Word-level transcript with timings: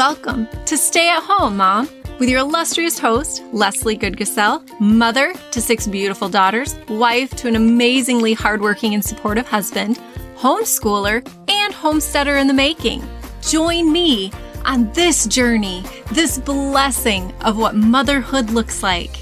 Welcome 0.00 0.48
to 0.64 0.78
Stay 0.78 1.10
at 1.10 1.22
Home, 1.24 1.58
Mom, 1.58 1.86
with 2.18 2.30
your 2.30 2.40
illustrious 2.40 2.98
host, 2.98 3.42
Lesley 3.52 3.98
Goodgasell, 3.98 4.80
mother 4.80 5.34
to 5.50 5.60
six 5.60 5.86
beautiful 5.86 6.30
daughters, 6.30 6.74
wife 6.88 7.36
to 7.36 7.48
an 7.48 7.54
amazingly 7.54 8.32
hardworking 8.32 8.94
and 8.94 9.04
supportive 9.04 9.46
husband, 9.46 10.00
homeschooler, 10.36 11.16
and 11.48 11.74
homesteader 11.74 12.38
in 12.38 12.46
the 12.46 12.54
making. 12.54 13.06
Join 13.42 13.92
me 13.92 14.32
on 14.64 14.90
this 14.94 15.26
journey, 15.26 15.84
this 16.12 16.38
blessing 16.38 17.30
of 17.42 17.58
what 17.58 17.74
motherhood 17.76 18.48
looks 18.48 18.82
like. 18.82 19.19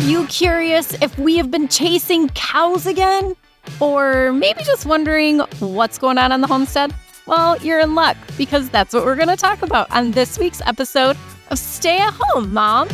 Are 0.00 0.04
you 0.04 0.26
curious 0.28 0.94
if 1.02 1.18
we 1.18 1.36
have 1.36 1.50
been 1.50 1.68
chasing 1.68 2.30
cows 2.30 2.86
again? 2.86 3.36
Or 3.80 4.32
maybe 4.32 4.62
just 4.62 4.86
wondering 4.86 5.40
what's 5.58 5.98
going 5.98 6.16
on 6.16 6.32
on 6.32 6.40
the 6.40 6.46
homestead? 6.46 6.94
Well, 7.26 7.58
you're 7.58 7.80
in 7.80 7.94
luck 7.94 8.16
because 8.38 8.70
that's 8.70 8.94
what 8.94 9.04
we're 9.04 9.14
going 9.14 9.28
to 9.28 9.36
talk 9.36 9.60
about 9.60 9.90
on 9.90 10.12
this 10.12 10.38
week's 10.38 10.62
episode 10.62 11.18
of 11.50 11.58
Stay 11.58 11.98
at 11.98 12.14
Home, 12.18 12.50
Mom. 12.50 12.88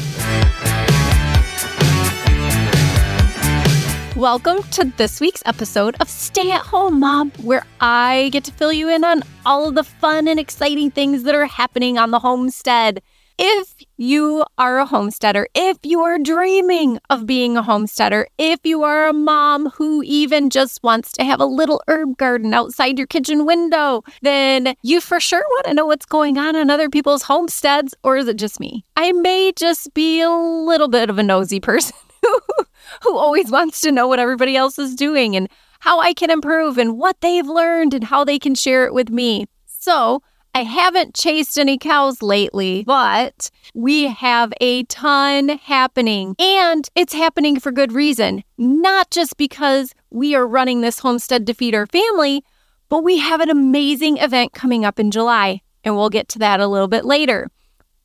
Welcome 4.17 4.65
to 4.73 4.93
this 4.97 5.21
week's 5.21 5.45
episode 5.47 5.95
of 6.01 6.09
Stay 6.09 6.51
at 6.51 6.63
Home, 6.63 6.99
Mom, 6.99 7.31
where 7.41 7.65
I 7.81 8.31
get 8.33 8.43
to 8.45 8.53
fill 8.53 8.73
you 8.73 8.89
in 8.89 9.05
on 9.05 9.23
all 9.47 9.69
of 9.69 9.77
the 9.77 9.85
fun 9.85 10.27
and 10.27 10.41
exciting 10.41 10.91
things 10.91 11.23
that 11.23 11.37
are 11.37 11.47
happening 11.47 11.99
on 11.99 12.11
the 12.11 12.19
homestead. 12.19 13.01
If 13.39 13.75
you 13.99 14.45
are 14.57 14.79
a 14.79 14.87
homesteader, 14.87 15.47
if 15.55 15.77
you 15.83 16.01
are 16.01 16.19
dreaming 16.19 16.99
of 17.11 17.27
being 17.27 17.59
a 17.59 17.63
homesteader, 17.63 18.29
if 18.39 18.61
you 18.65 18.83
are 18.83 19.09
a 19.09 19.13
mom 19.13 19.69
who 19.77 20.03
even 20.05 20.49
just 20.49 20.83
wants 20.83 21.13
to 21.13 21.25
have 21.25 21.39
a 21.39 21.45
little 21.45 21.83
herb 21.87 22.17
garden 22.17 22.55
outside 22.55 22.97
your 22.97 23.07
kitchen 23.07 23.45
window, 23.45 24.05
then 24.23 24.75
you 24.83 25.03
for 25.03 25.21
sure 25.21 25.45
want 25.51 25.67
to 25.67 25.75
know 25.75 25.85
what's 25.85 26.07
going 26.07 26.39
on 26.39 26.57
on 26.57 26.71
other 26.71 26.89
people's 26.89 27.25
homesteads, 27.25 27.95
or 28.03 28.17
is 28.17 28.27
it 28.27 28.39
just 28.39 28.59
me? 28.59 28.87
I 28.97 29.13
may 29.13 29.53
just 29.55 29.93
be 29.93 30.23
a 30.23 30.31
little 30.31 30.89
bit 30.89 31.11
of 31.11 31.19
a 31.19 31.23
nosy 31.23 31.61
person 31.61 31.97
who 33.03 33.17
always 33.19 33.51
wants 33.51 33.83
to 33.83 33.93
know 33.93 34.09
what 34.09 34.19
everybody 34.19 34.57
else 34.57 34.79
is 34.79 34.95
doing 34.95 35.37
and 35.37 35.51
how 35.81 36.01
I 36.01 36.15
can 36.15 36.31
improve 36.31 36.79
and 36.79 36.97
what 36.97 37.21
they've 37.21 37.47
learned 37.47 37.93
and 37.93 38.05
how 38.05 38.25
they 38.25 38.39
can 38.39 38.55
share 38.55 38.87
it 38.87 38.95
with 38.95 39.11
me. 39.11 39.45
So, 39.67 40.23
I 40.57 40.63
haven't 40.63 41.15
chased 41.15 41.59
any 41.59 41.77
cows 41.77 42.23
lately, 42.23 42.83
but 42.87 43.51
we 43.75 44.07
have 44.07 44.55
a 44.59 44.85
ton 44.85 45.51
happening. 45.51 46.35
And 46.39 46.89
it's 46.95 47.13
happening 47.13 47.61
for 47.61 47.71
good 47.71 47.93
reason. 47.93 48.43
Not 48.57 49.11
just 49.11 49.37
because 49.37 49.93
we 50.09 50.35
are 50.35 50.47
running 50.47 50.81
this 50.81 51.01
homestead 51.01 51.47
to 51.47 51.53
feed 51.53 51.75
our 51.75 51.85
family, 51.85 52.43
but 52.89 53.05
we 53.05 53.19
have 53.19 53.43
an 53.43 53.51
amazing 53.51 54.17
event 54.17 54.55
coming 54.55 54.83
up 54.83 54.99
in 54.99 55.11
July. 55.11 55.61
And 55.85 55.95
we'll 55.95 56.09
get 56.09 56.27
to 56.31 56.39
that 56.39 56.59
a 56.59 56.67
little 56.67 56.89
bit 56.89 57.05
later. 57.05 57.51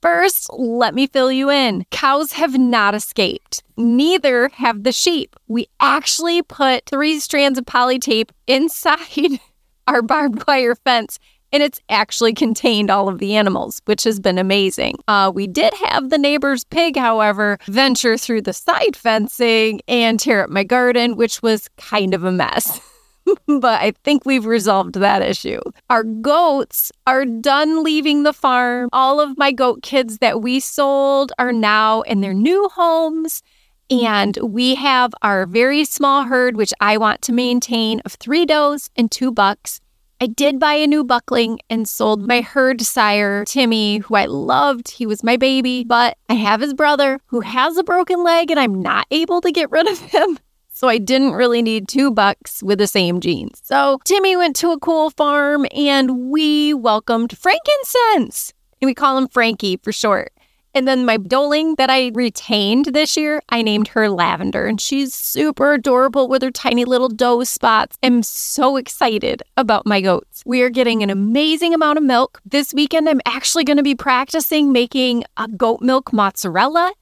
First, 0.01 0.49
let 0.51 0.93
me 0.93 1.07
fill 1.07 1.31
you 1.31 1.49
in. 1.49 1.85
Cows 1.89 2.33
have 2.33 2.57
not 2.57 2.93
escaped. 2.93 3.63
Neither 3.77 4.49
have 4.55 4.83
the 4.83 4.91
sheep. 4.91 5.37
We 5.47 5.67
actually 5.79 6.41
put 6.41 6.85
three 6.85 7.21
strands 7.21 7.57
of 7.57 7.65
poly 7.65 7.97
tape 7.97 8.33
inside 8.45 9.39
our 9.87 10.01
barbed 10.01 10.45
wire 10.45 10.75
fence 10.75 11.17
and 11.51 11.63
it's 11.63 11.79
actually 11.89 12.33
contained 12.45 12.89
all 12.89 13.07
of 13.07 13.19
the 13.19 13.35
animals, 13.35 13.81
which 13.85 14.03
has 14.03 14.19
been 14.19 14.37
amazing. 14.37 14.97
Uh, 15.07 15.31
we 15.33 15.47
did 15.47 15.73
have 15.85 16.09
the 16.09 16.17
neighbor's 16.17 16.63
pig, 16.65 16.97
however, 16.97 17.57
venture 17.67 18.17
through 18.17 18.41
the 18.41 18.53
side 18.53 18.95
fencing 18.95 19.81
and 19.87 20.19
tear 20.19 20.43
up 20.43 20.49
my 20.49 20.63
garden, 20.63 21.15
which 21.15 21.41
was 21.41 21.69
kind 21.77 22.13
of 22.13 22.23
a 22.23 22.31
mess. 22.31 22.79
but 23.47 23.81
I 23.81 23.93
think 24.03 24.25
we've 24.25 24.45
resolved 24.45 24.95
that 24.95 25.21
issue. 25.21 25.61
Our 25.89 26.03
goats 26.03 26.91
are 27.05 27.25
done 27.25 27.83
leaving 27.83 28.23
the 28.23 28.33
farm. 28.33 28.89
All 28.91 29.19
of 29.19 29.37
my 29.37 29.51
goat 29.51 29.83
kids 29.83 30.17
that 30.19 30.41
we 30.41 30.59
sold 30.59 31.31
are 31.37 31.53
now 31.53 32.01
in 32.01 32.21
their 32.21 32.33
new 32.33 32.69
homes. 32.69 33.43
And 33.89 34.37
we 34.41 34.75
have 34.75 35.13
our 35.21 35.45
very 35.45 35.83
small 35.83 36.23
herd, 36.23 36.55
which 36.55 36.73
I 36.79 36.97
want 36.97 37.21
to 37.23 37.33
maintain, 37.33 37.99
of 38.05 38.13
three 38.13 38.45
does 38.45 38.89
and 38.95 39.11
two 39.11 39.31
bucks. 39.31 39.81
I 40.23 40.27
did 40.27 40.59
buy 40.59 40.75
a 40.75 40.85
new 40.85 41.03
buckling 41.03 41.61
and 41.67 41.89
sold 41.89 42.27
my 42.27 42.41
herd 42.41 42.81
sire, 42.81 43.43
Timmy, 43.43 43.97
who 43.97 44.13
I 44.13 44.25
loved. 44.25 44.91
He 44.91 45.07
was 45.07 45.23
my 45.23 45.35
baby, 45.35 45.83
but 45.83 46.15
I 46.29 46.35
have 46.35 46.61
his 46.61 46.75
brother 46.75 47.19
who 47.25 47.39
has 47.39 47.75
a 47.75 47.83
broken 47.83 48.23
leg 48.23 48.51
and 48.51 48.59
I'm 48.59 48.83
not 48.83 49.07
able 49.09 49.41
to 49.41 49.51
get 49.51 49.71
rid 49.71 49.87
of 49.87 49.99
him. 49.99 50.37
So 50.73 50.87
I 50.87 50.97
didn't 50.97 51.33
really 51.33 51.61
need 51.61 51.87
two 51.87 52.09
bucks 52.09 52.63
with 52.63 52.79
the 52.79 52.87
same 52.87 53.19
genes. 53.19 53.61
So 53.63 53.99
Timmy 54.03 54.35
went 54.35 54.55
to 54.55 54.71
a 54.71 54.79
cool 54.79 55.11
farm 55.11 55.67
and 55.75 56.31
we 56.31 56.73
welcomed 56.73 57.37
frankincense. 57.37 58.51
And 58.81 58.87
we 58.87 58.95
call 58.95 59.15
him 59.15 59.27
Frankie 59.27 59.77
for 59.77 59.91
short. 59.91 60.33
And 60.73 60.87
then 60.87 61.05
my 61.05 61.17
doeling 61.17 61.75
that 61.75 61.89
I 61.89 62.11
retained 62.13 62.85
this 62.85 63.17
year, 63.17 63.41
I 63.49 63.61
named 63.61 63.89
her 63.89 64.09
Lavender, 64.09 64.67
and 64.67 64.79
she's 64.79 65.13
super 65.13 65.73
adorable 65.73 66.29
with 66.29 66.41
her 66.41 66.51
tiny 66.51 66.85
little 66.85 67.09
doe 67.09 67.43
spots. 67.43 67.97
I'm 68.01 68.23
so 68.23 68.77
excited 68.77 69.43
about 69.57 69.85
my 69.85 69.99
goats. 69.99 70.43
We 70.45 70.61
are 70.61 70.69
getting 70.69 71.03
an 71.03 71.09
amazing 71.09 71.73
amount 71.73 71.97
of 71.97 72.03
milk. 72.05 72.39
This 72.45 72.73
weekend, 72.73 73.09
I'm 73.09 73.21
actually 73.25 73.65
going 73.65 73.77
to 73.77 73.83
be 73.83 73.95
practicing 73.95 74.71
making 74.71 75.25
a 75.35 75.47
goat 75.49 75.81
milk 75.81 76.13
mozzarella. 76.13 76.93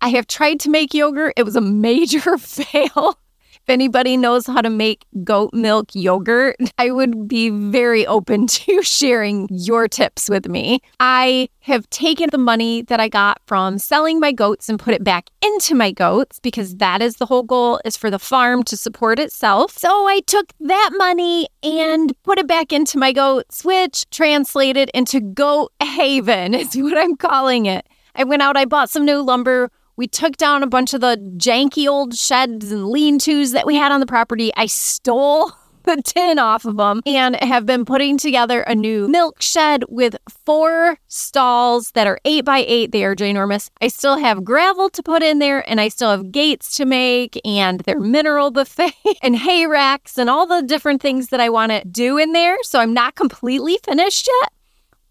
I 0.00 0.10
have 0.10 0.26
tried 0.26 0.60
to 0.60 0.70
make 0.70 0.94
yogurt, 0.94 1.34
it 1.36 1.42
was 1.42 1.56
a 1.56 1.60
major 1.60 2.38
fail. 2.38 3.18
If 3.66 3.72
anybody 3.72 4.16
knows 4.16 4.46
how 4.46 4.60
to 4.60 4.70
make 4.70 5.04
goat 5.24 5.52
milk 5.52 5.88
yogurt, 5.92 6.54
I 6.78 6.92
would 6.92 7.26
be 7.26 7.50
very 7.50 8.06
open 8.06 8.46
to 8.58 8.80
sharing 8.80 9.48
your 9.50 9.88
tips 9.88 10.28
with 10.28 10.46
me. 10.48 10.82
I 11.00 11.48
have 11.62 11.90
taken 11.90 12.28
the 12.30 12.38
money 12.38 12.82
that 12.82 13.00
I 13.00 13.08
got 13.08 13.40
from 13.48 13.78
selling 13.78 14.20
my 14.20 14.30
goats 14.30 14.68
and 14.68 14.78
put 14.78 14.94
it 14.94 15.02
back 15.02 15.30
into 15.44 15.74
my 15.74 15.90
goats 15.90 16.38
because 16.38 16.76
that 16.76 17.02
is 17.02 17.16
the 17.16 17.26
whole 17.26 17.42
goal 17.42 17.80
is 17.84 17.96
for 17.96 18.08
the 18.08 18.20
farm 18.20 18.62
to 18.62 18.76
support 18.76 19.18
itself. 19.18 19.76
So 19.76 20.06
I 20.06 20.20
took 20.28 20.52
that 20.60 20.90
money 20.96 21.48
and 21.64 22.12
put 22.22 22.38
it 22.38 22.46
back 22.46 22.72
into 22.72 22.98
my 22.98 23.10
goats, 23.10 23.64
which 23.64 24.08
translated 24.10 24.92
into 24.94 25.20
Goat 25.20 25.72
Haven 25.82 26.54
is 26.54 26.76
what 26.76 26.96
I'm 26.96 27.16
calling 27.16 27.66
it. 27.66 27.84
I 28.14 28.22
went 28.22 28.42
out, 28.42 28.56
I 28.56 28.64
bought 28.64 28.90
some 28.90 29.04
new 29.04 29.22
lumber 29.22 29.72
we 29.96 30.06
took 30.06 30.36
down 30.36 30.62
a 30.62 30.66
bunch 30.66 30.94
of 30.94 31.00
the 31.00 31.16
janky 31.36 31.88
old 31.88 32.14
sheds 32.14 32.70
and 32.70 32.88
lean 32.88 33.18
tos 33.18 33.52
that 33.52 33.66
we 33.66 33.76
had 33.76 33.92
on 33.92 34.00
the 34.00 34.06
property. 34.06 34.52
I 34.56 34.66
stole 34.66 35.52
the 35.84 36.02
tin 36.02 36.38
off 36.38 36.64
of 36.64 36.76
them 36.76 37.00
and 37.06 37.36
have 37.36 37.64
been 37.64 37.84
putting 37.84 38.18
together 38.18 38.62
a 38.62 38.74
new 38.74 39.08
milk 39.08 39.40
shed 39.40 39.84
with 39.88 40.16
four 40.28 40.98
stalls 41.06 41.92
that 41.92 42.06
are 42.06 42.18
eight 42.24 42.44
by 42.44 42.64
eight. 42.66 42.92
They 42.92 43.04
are 43.04 43.14
ginormous. 43.14 43.70
I 43.80 43.88
still 43.88 44.18
have 44.18 44.44
gravel 44.44 44.90
to 44.90 45.02
put 45.02 45.22
in 45.22 45.38
there 45.38 45.68
and 45.70 45.80
I 45.80 45.88
still 45.88 46.10
have 46.10 46.32
gates 46.32 46.76
to 46.76 46.84
make 46.84 47.40
and 47.44 47.80
their 47.80 48.00
mineral 48.00 48.50
buffet 48.50 48.94
and 49.22 49.36
hay 49.36 49.66
racks 49.66 50.18
and 50.18 50.28
all 50.28 50.46
the 50.46 50.62
different 50.62 51.00
things 51.00 51.28
that 51.28 51.40
I 51.40 51.48
want 51.48 51.72
to 51.72 51.84
do 51.84 52.18
in 52.18 52.32
there. 52.32 52.56
So 52.62 52.80
I'm 52.80 52.92
not 52.92 53.14
completely 53.14 53.78
finished 53.84 54.28
yet 54.42 54.52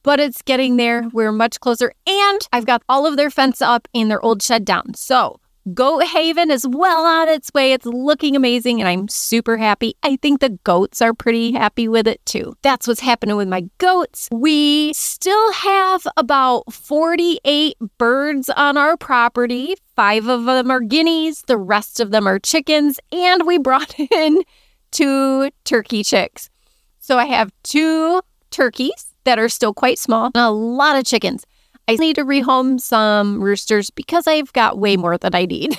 but 0.05 0.19
it's 0.19 0.43
getting 0.43 0.77
there. 0.77 1.09
We're 1.11 1.31
much 1.31 1.59
closer. 1.59 1.91
And 2.05 2.47
I've 2.53 2.67
got 2.67 2.83
all 2.87 3.07
of 3.07 3.17
their 3.17 3.31
fence 3.31 3.59
up 3.59 3.87
and 3.93 4.09
their 4.09 4.23
old 4.23 4.43
shed 4.43 4.63
down. 4.63 4.93
So 4.93 5.39
Goat 5.73 6.03
Haven 6.03 6.51
is 6.51 6.67
well 6.67 7.03
on 7.05 7.27
its 7.27 7.51
way. 7.55 7.73
It's 7.73 7.87
looking 7.87 8.35
amazing 8.35 8.79
and 8.79 8.87
I'm 8.87 9.07
super 9.07 9.57
happy. 9.57 9.95
I 10.03 10.17
think 10.17 10.41
the 10.41 10.59
goats 10.63 11.01
are 11.01 11.15
pretty 11.15 11.53
happy 11.53 11.87
with 11.87 12.07
it 12.07 12.23
too. 12.23 12.53
That's 12.61 12.87
what's 12.87 12.99
happening 12.99 13.35
with 13.35 13.47
my 13.47 13.67
goats. 13.79 14.29
We 14.31 14.93
still 14.93 15.51
have 15.53 16.05
about 16.17 16.71
48 16.71 17.75
birds 17.97 18.51
on 18.51 18.77
our 18.77 18.97
property. 18.97 19.73
Five 19.95 20.27
of 20.27 20.45
them 20.45 20.69
are 20.69 20.81
guineas, 20.81 21.41
the 21.47 21.57
rest 21.57 21.99
of 21.99 22.11
them 22.11 22.27
are 22.27 22.37
chickens, 22.37 22.99
and 23.11 23.47
we 23.47 23.57
brought 23.57 23.99
in 24.11 24.43
two 24.91 25.49
turkey 25.63 26.03
chicks. 26.03 26.51
So 26.99 27.17
I 27.17 27.25
have 27.25 27.51
two 27.63 28.21
turkeys 28.51 29.14
that 29.25 29.39
are 29.39 29.49
still 29.49 29.73
quite 29.73 29.99
small, 29.99 30.25
and 30.25 30.37
a 30.37 30.49
lot 30.49 30.97
of 30.97 31.05
chickens. 31.05 31.45
I 31.87 31.95
need 31.95 32.15
to 32.15 32.25
rehome 32.25 32.79
some 32.79 33.43
roosters 33.43 33.91
because 33.91 34.25
I've 34.27 34.51
got 34.53 34.79
way 34.79 34.97
more 34.97 35.17
than 35.17 35.35
I 35.35 35.45
need. 35.45 35.77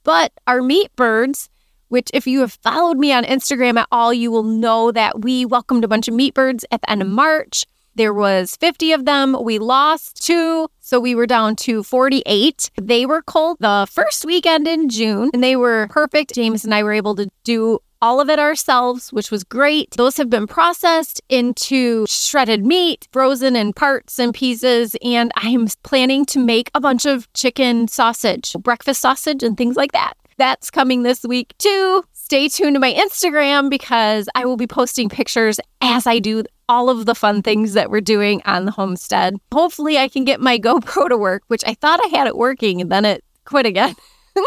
but 0.03 0.31
our 0.47 0.63
meat 0.63 0.95
birds, 0.95 1.49
which 1.89 2.09
if 2.13 2.25
you 2.25 2.39
have 2.39 2.53
followed 2.53 2.97
me 2.97 3.11
on 3.11 3.23
Instagram 3.23 3.77
at 3.77 3.87
all, 3.91 4.13
you 4.13 4.31
will 4.31 4.43
know 4.43 4.91
that 4.91 5.21
we 5.21 5.45
welcomed 5.45 5.83
a 5.83 5.87
bunch 5.87 6.07
of 6.07 6.15
meat 6.15 6.33
birds 6.33 6.65
at 6.71 6.81
the 6.81 6.89
end 6.89 7.03
of 7.03 7.07
March. 7.07 7.65
There 7.95 8.13
was 8.13 8.55
50 8.55 8.91
of 8.93 9.05
them. 9.05 9.37
We 9.43 9.59
lost 9.59 10.25
two, 10.25 10.67
so 10.79 10.99
we 10.99 11.13
were 11.13 11.27
down 11.27 11.55
to 11.57 11.83
48. 11.83 12.71
They 12.81 13.05
were 13.05 13.21
cold 13.21 13.57
the 13.59 13.87
first 13.89 14.25
weekend 14.25 14.67
in 14.67 14.89
June, 14.89 15.29
and 15.31 15.43
they 15.43 15.55
were 15.55 15.87
perfect. 15.91 16.33
James 16.33 16.65
and 16.65 16.73
I 16.73 16.81
were 16.81 16.93
able 16.93 17.15
to 17.15 17.29
do 17.43 17.79
all 18.03 18.19
of 18.19 18.29
it 18.29 18.37
ourselves, 18.37 19.13
which 19.13 19.31
was 19.31 19.45
great. 19.45 19.91
Those 19.91 20.17
have 20.17 20.29
been 20.29 20.45
processed 20.45 21.21
into 21.29 22.05
shredded 22.05 22.65
meat, 22.65 23.07
frozen 23.13 23.55
in 23.55 23.71
parts 23.71 24.19
and 24.19 24.33
pieces, 24.33 24.93
and 25.01 25.31
I'm 25.37 25.67
planning 25.83 26.25
to 26.25 26.39
make 26.39 26.69
a 26.75 26.81
bunch 26.81 27.05
of 27.05 27.31
chicken 27.31 27.87
sausage, 27.87 28.57
breakfast 28.59 28.99
sausage, 28.99 29.41
and 29.41 29.55
things 29.55 29.77
like 29.77 29.93
that. 29.93 30.15
That's 30.37 30.69
coming 30.69 31.03
this 31.03 31.23
week 31.23 31.53
too. 31.59 32.03
Stay 32.11 32.49
tuned 32.49 32.75
to 32.75 32.79
my 32.81 32.93
Instagram 32.93 33.69
because 33.69 34.27
I 34.35 34.43
will 34.43 34.57
be 34.57 34.67
posting 34.67 35.07
pictures 35.07 35.61
as 35.79 36.05
I 36.05 36.19
do 36.19 36.43
all 36.67 36.89
of 36.89 37.05
the 37.05 37.15
fun 37.15 37.41
things 37.41 37.71
that 37.71 37.89
we're 37.89 38.01
doing 38.01 38.41
on 38.43 38.65
the 38.65 38.71
homestead. 38.71 39.37
Hopefully, 39.53 39.97
I 39.97 40.09
can 40.09 40.25
get 40.25 40.41
my 40.41 40.59
GoPro 40.67 41.07
to 41.07 41.15
work, 41.15 41.43
which 41.47 41.63
I 41.65 41.73
thought 41.75 42.01
I 42.03 42.09
had 42.09 42.27
it 42.27 42.35
working 42.35 42.81
and 42.81 42.91
then 42.91 43.05
it 43.05 43.23
quit 43.45 43.65
again. 43.65 43.95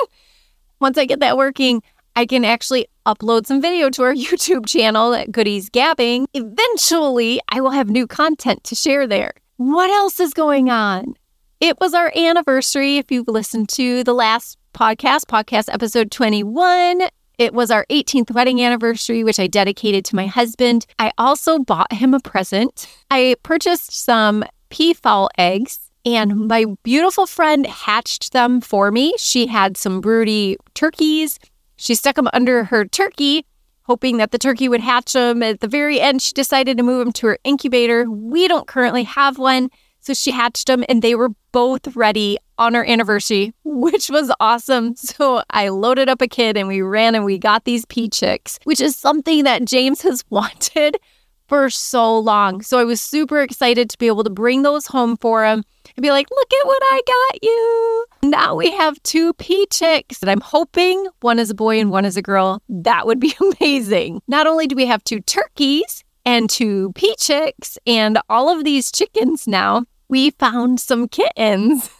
Once 0.78 0.98
I 0.98 1.06
get 1.06 1.20
that 1.20 1.38
working, 1.38 1.82
I 2.18 2.24
can 2.24 2.46
actually 2.46 2.88
upload 3.04 3.44
some 3.44 3.60
video 3.60 3.90
to 3.90 4.02
our 4.02 4.14
YouTube 4.14 4.66
channel 4.66 5.12
at 5.12 5.30
Goody's 5.30 5.68
Gabbing. 5.68 6.26
Eventually, 6.32 7.40
I 7.50 7.60
will 7.60 7.70
have 7.70 7.90
new 7.90 8.06
content 8.06 8.64
to 8.64 8.74
share 8.74 9.06
there. 9.06 9.34
What 9.58 9.90
else 9.90 10.18
is 10.18 10.32
going 10.32 10.70
on? 10.70 11.14
It 11.60 11.78
was 11.78 11.92
our 11.92 12.10
anniversary. 12.16 12.96
If 12.96 13.10
you've 13.10 13.28
listened 13.28 13.68
to 13.70 14.02
the 14.02 14.14
last 14.14 14.56
podcast, 14.72 15.26
podcast 15.26 15.72
episode 15.72 16.10
21, 16.10 17.02
it 17.38 17.52
was 17.52 17.70
our 17.70 17.84
18th 17.90 18.30
wedding 18.30 18.62
anniversary, 18.62 19.22
which 19.22 19.38
I 19.38 19.46
dedicated 19.46 20.06
to 20.06 20.16
my 20.16 20.26
husband. 20.26 20.86
I 20.98 21.12
also 21.18 21.58
bought 21.58 21.92
him 21.92 22.14
a 22.14 22.20
present. 22.20 22.88
I 23.10 23.36
purchased 23.42 23.92
some 23.92 24.42
peafowl 24.70 25.28
eggs 25.36 25.90
and 26.06 26.48
my 26.48 26.64
beautiful 26.82 27.26
friend 27.26 27.66
hatched 27.66 28.32
them 28.32 28.62
for 28.62 28.90
me. 28.90 29.12
She 29.18 29.48
had 29.48 29.76
some 29.76 30.00
broody 30.00 30.56
turkeys. 30.72 31.38
She 31.76 31.94
stuck 31.94 32.16
them 32.16 32.28
under 32.32 32.64
her 32.64 32.84
turkey, 32.84 33.46
hoping 33.82 34.16
that 34.16 34.30
the 34.30 34.38
turkey 34.38 34.68
would 34.68 34.80
hatch 34.80 35.12
them. 35.12 35.42
At 35.42 35.60
the 35.60 35.68
very 35.68 36.00
end, 36.00 36.22
she 36.22 36.32
decided 36.32 36.76
to 36.76 36.82
move 36.82 37.04
them 37.04 37.12
to 37.12 37.26
her 37.28 37.38
incubator. 37.44 38.10
We 38.10 38.48
don't 38.48 38.66
currently 38.66 39.04
have 39.04 39.38
one. 39.38 39.70
So 40.00 40.14
she 40.14 40.30
hatched 40.30 40.68
them 40.68 40.84
and 40.88 41.02
they 41.02 41.16
were 41.16 41.30
both 41.50 41.96
ready 41.96 42.38
on 42.58 42.76
our 42.76 42.84
anniversary, 42.84 43.52
which 43.64 44.08
was 44.08 44.32
awesome. 44.38 44.94
So 44.94 45.42
I 45.50 45.68
loaded 45.68 46.08
up 46.08 46.22
a 46.22 46.28
kid 46.28 46.56
and 46.56 46.68
we 46.68 46.80
ran 46.80 47.14
and 47.14 47.24
we 47.24 47.38
got 47.38 47.64
these 47.64 47.84
pea 47.86 48.08
chicks, 48.08 48.58
which 48.64 48.80
is 48.80 48.96
something 48.96 49.44
that 49.44 49.64
James 49.64 50.02
has 50.02 50.24
wanted 50.30 50.96
for 51.46 51.70
so 51.70 52.18
long. 52.18 52.62
So 52.62 52.78
I 52.78 52.84
was 52.84 53.00
super 53.00 53.40
excited 53.40 53.90
to 53.90 53.98
be 53.98 54.06
able 54.06 54.24
to 54.24 54.30
bring 54.30 54.62
those 54.62 54.86
home 54.86 55.16
for 55.16 55.44
him 55.44 55.64
and 55.96 56.02
be 56.02 56.10
like, 56.10 56.28
look 56.30 56.52
at 56.52 56.66
what 56.66 56.82
I 56.82 57.00
got 57.06 57.42
you. 57.42 58.06
Now 58.22 58.54
we 58.54 58.70
have 58.72 59.02
two 59.02 59.32
pea 59.34 59.66
chicks, 59.70 60.20
and 60.20 60.30
I'm 60.30 60.40
hoping 60.40 61.06
one 61.20 61.38
is 61.38 61.50
a 61.50 61.54
boy 61.54 61.78
and 61.80 61.90
one 61.90 62.04
is 62.04 62.16
a 62.16 62.22
girl. 62.22 62.62
That 62.68 63.06
would 63.06 63.20
be 63.20 63.34
amazing. 63.60 64.22
Not 64.28 64.46
only 64.46 64.66
do 64.66 64.76
we 64.76 64.86
have 64.86 65.04
two 65.04 65.20
turkeys 65.20 66.04
and 66.24 66.50
two 66.50 66.92
pea 66.94 67.14
chicks 67.18 67.78
and 67.86 68.18
all 68.28 68.48
of 68.48 68.64
these 68.64 68.90
chickens 68.90 69.46
now, 69.46 69.84
we 70.08 70.30
found 70.30 70.80
some 70.80 71.08
kittens. 71.08 71.90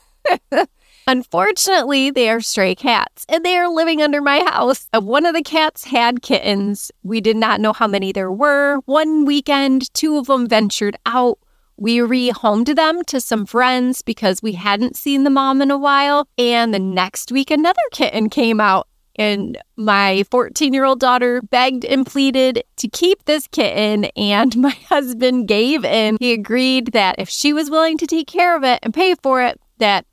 Unfortunately, 1.09 2.11
they 2.11 2.29
are 2.29 2.41
stray 2.41 2.75
cats 2.75 3.25
and 3.29 3.45
they 3.45 3.57
are 3.57 3.69
living 3.69 4.03
under 4.03 4.21
my 4.21 4.41
house. 4.41 4.89
Uh, 4.93 5.01
one 5.01 5.25
of 5.25 5.35
the 5.35 5.43
cats 5.43 5.85
had 5.85 6.21
kittens. 6.21 6.91
We 7.05 7.21
did 7.21 7.37
not 7.37 7.61
know 7.61 7.73
how 7.73 7.87
many 7.87 8.11
there 8.11 8.33
were. 8.33 8.79
One 8.87 9.25
weekend, 9.25 9.93
two 9.95 10.19
of 10.19 10.27
them 10.27 10.49
ventured 10.49 10.97
out. 11.07 11.39
We 11.77 11.99
rehomed 11.99 12.75
them 12.75 13.05
to 13.05 13.21
some 13.21 13.47
friends 13.47 14.03
because 14.03 14.43
we 14.43 14.53
hadn't 14.53 14.97
seen 14.97 15.23
the 15.23 15.31
mom 15.31 15.63
in 15.63 15.71
a 15.71 15.79
while. 15.79 16.27
And 16.39 16.75
the 16.75 16.81
next 16.81 17.31
week, 17.31 17.53
another 17.53 17.83
kitten 17.93 18.29
came 18.29 18.61
out. 18.61 18.89
And 19.15 19.57
my 19.77 20.25
14 20.31 20.75
year 20.75 20.85
old 20.85 20.99
daughter 20.99 21.41
begged 21.41 21.85
and 21.85 22.05
pleaded 22.05 22.65
to 22.77 22.89
keep 22.89 23.25
this 23.25 23.47
kitten, 23.47 24.07
and 24.17 24.57
my 24.61 24.77
husband 24.89 25.49
gave 25.49 25.85
in. 25.85 26.17
He 26.19 26.33
agreed 26.33 26.93
that 26.93 27.15
if 27.19 27.29
she 27.29 27.53
was 27.53 27.71
willing 27.71 27.97
to 27.99 28.07
take 28.07 28.27
care 28.27 28.57
of 28.57 28.65
it 28.65 28.81
and 28.83 28.93
pay 28.93 29.15
for 29.15 29.43
it, 29.43 29.61
that 29.79 30.05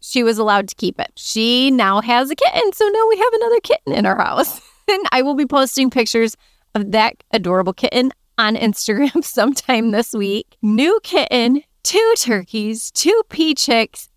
she 0.00 0.22
was 0.22 0.38
allowed 0.38 0.68
to 0.68 0.74
keep 0.74 1.00
it. 1.00 1.12
She 1.16 1.70
now 1.70 2.00
has 2.00 2.30
a 2.30 2.36
kitten, 2.36 2.72
so 2.72 2.86
now 2.88 3.08
we 3.08 3.16
have 3.16 3.32
another 3.34 3.60
kitten 3.60 3.92
in 3.92 4.06
our 4.06 4.16
house. 4.16 4.60
and 4.88 5.04
I 5.12 5.22
will 5.22 5.34
be 5.34 5.46
posting 5.46 5.90
pictures 5.90 6.36
of 6.74 6.92
that 6.92 7.22
adorable 7.32 7.72
kitten 7.72 8.12
on 8.38 8.56
Instagram 8.56 9.24
sometime 9.24 9.90
this 9.90 10.12
week. 10.12 10.56
New 10.62 11.00
kitten, 11.02 11.62
two 11.82 12.14
turkeys, 12.18 12.90
two 12.92 13.22
pea 13.28 13.54
chicks, 13.54 14.08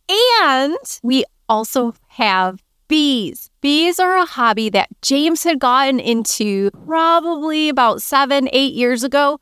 and 0.41 0.77
we 1.03 1.23
also 1.47 1.93
have 2.09 2.63
bees. 2.87 3.49
Bees 3.61 3.99
are 3.99 4.17
a 4.17 4.25
hobby 4.25 4.69
that 4.69 4.89
James 5.01 5.43
had 5.43 5.59
gotten 5.59 5.99
into 5.99 6.71
probably 6.85 7.69
about 7.69 8.01
seven, 8.01 8.49
eight 8.51 8.73
years 8.73 9.03
ago 9.03 9.39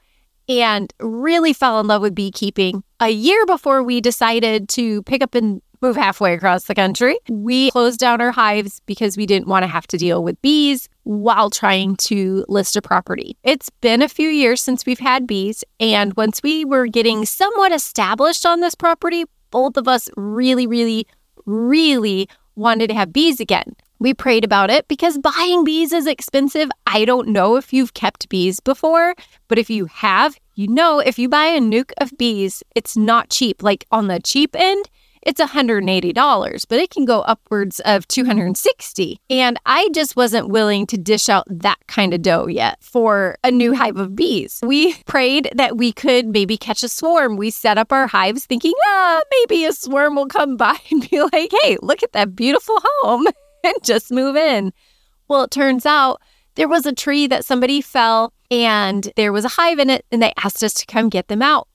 and 0.49 0.93
really 0.99 1.53
fell 1.53 1.79
in 1.79 1.87
love 1.87 2.01
with 2.01 2.15
beekeeping. 2.15 2.83
A 2.99 3.09
year 3.09 3.45
before 3.45 3.83
we 3.83 4.01
decided 4.01 4.69
to 4.69 5.03
pick 5.03 5.21
up 5.21 5.35
and 5.35 5.61
move 5.81 5.95
halfway 5.95 6.33
across 6.33 6.65
the 6.65 6.75
country. 6.75 7.17
We 7.29 7.71
closed 7.71 7.99
down 7.99 8.21
our 8.21 8.31
hives 8.31 8.81
because 8.85 9.17
we 9.17 9.25
didn't 9.25 9.47
want 9.47 9.63
to 9.63 9.67
have 9.67 9.87
to 9.87 9.97
deal 9.97 10.23
with 10.23 10.41
bees 10.41 10.89
while 11.03 11.49
trying 11.49 11.95
to 11.97 12.45
list 12.47 12.75
a 12.75 12.81
property. 12.81 13.37
It's 13.43 13.69
been 13.69 14.01
a 14.01 14.09
few 14.09 14.29
years 14.29 14.61
since 14.61 14.85
we've 14.85 14.99
had 14.99 15.27
bees, 15.27 15.63
and 15.79 16.13
once 16.15 16.41
we 16.43 16.65
were 16.65 16.87
getting 16.87 17.25
somewhat 17.25 17.71
established 17.71 18.45
on 18.45 18.59
this 18.59 18.75
property, 18.75 19.25
both 19.51 19.77
of 19.77 19.87
us 19.87 20.09
really, 20.15 20.67
really, 20.67 21.07
really 21.45 22.27
wanted 22.55 22.87
to 22.87 22.95
have 22.95 23.13
bees 23.13 23.39
again. 23.39 23.75
We 23.99 24.13
prayed 24.13 24.43
about 24.43 24.69
it 24.69 24.87
because 24.87 25.17
buying 25.17 25.63
bees 25.63 25.91
is 25.91 26.05
expensive. 26.05 26.69
I 26.85 27.05
don't 27.05 27.29
know 27.29 27.55
if 27.55 27.73
you've 27.73 27.93
kept 27.93 28.29
bees 28.29 28.59
before, 28.59 29.15
but 29.47 29.57
if 29.57 29.69
you 29.69 29.85
have, 29.85 30.37
you 30.55 30.67
know 30.67 30.99
if 30.99 31.17
you 31.17 31.29
buy 31.29 31.45
a 31.45 31.59
nuc 31.59 31.91
of 31.99 32.15
bees, 32.17 32.61
it's 32.75 32.95
not 32.95 33.29
cheap. 33.29 33.63
Like 33.63 33.85
on 33.91 34.07
the 34.07 34.19
cheap 34.19 34.55
end, 34.55 34.87
it's 35.21 35.41
$180, 35.41 36.65
but 36.67 36.79
it 36.79 36.89
can 36.89 37.05
go 37.05 37.21
upwards 37.21 37.79
of 37.81 38.07
260. 38.07 39.19
And 39.29 39.59
I 39.65 39.89
just 39.93 40.15
wasn't 40.15 40.49
willing 40.49 40.87
to 40.87 40.97
dish 40.97 41.29
out 41.29 41.45
that 41.49 41.77
kind 41.87 42.13
of 42.13 42.21
dough 42.21 42.47
yet 42.47 42.83
for 42.83 43.37
a 43.43 43.51
new 43.51 43.75
hive 43.75 43.97
of 43.97 44.15
bees. 44.15 44.59
We 44.63 44.95
prayed 45.05 45.51
that 45.55 45.77
we 45.77 45.91
could 45.91 46.27
maybe 46.27 46.57
catch 46.57 46.83
a 46.83 46.89
swarm. 46.89 47.37
We 47.37 47.49
set 47.49 47.77
up 47.77 47.91
our 47.91 48.07
hives 48.07 48.45
thinking, 48.45 48.73
ah, 48.85 49.21
maybe 49.31 49.65
a 49.65 49.73
swarm 49.73 50.15
will 50.15 50.27
come 50.27 50.57
by 50.57 50.77
and 50.91 51.09
be 51.09 51.21
like, 51.21 51.51
hey, 51.63 51.77
look 51.81 52.03
at 52.03 52.13
that 52.13 52.35
beautiful 52.35 52.77
home 52.79 53.27
and 53.63 53.75
just 53.83 54.11
move 54.11 54.35
in. 54.35 54.73
Well, 55.27 55.43
it 55.43 55.51
turns 55.51 55.85
out 55.85 56.21
there 56.55 56.67
was 56.67 56.85
a 56.85 56.93
tree 56.93 57.27
that 57.27 57.45
somebody 57.45 57.81
fell 57.81 58.33
and 58.49 59.11
there 59.15 59.33
was 59.33 59.45
a 59.45 59.49
hive 59.49 59.77
in 59.77 59.89
it, 59.89 60.05
and 60.11 60.21
they 60.21 60.33
asked 60.37 60.63
us 60.63 60.73
to 60.75 60.85
come 60.85 61.09
get 61.09 61.27
them 61.27 61.41
out 61.41 61.67